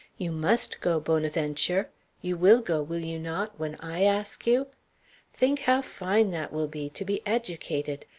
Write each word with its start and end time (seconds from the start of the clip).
"You 0.17 0.31
must 0.31 0.81
go, 0.81 0.99
Bonaventure. 0.99 1.91
You 2.23 2.35
will 2.35 2.59
go, 2.61 2.81
will 2.81 3.01
you 3.05 3.19
not 3.19 3.59
when 3.59 3.75
I 3.79 4.01
ask 4.01 4.47
you? 4.47 4.65
Think 5.31 5.59
how 5.59 5.83
fine 5.83 6.31
that 6.31 6.51
will 6.51 6.67
be 6.67 6.89
to 6.89 7.05
be 7.05 7.21
educated! 7.23 8.07